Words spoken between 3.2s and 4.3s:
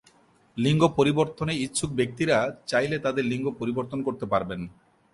লিঙ্গ পরিবর্তন করতে